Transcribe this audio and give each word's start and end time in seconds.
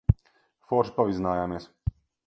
Forši 0.71 0.95
pavizinājāmies. 0.97 1.73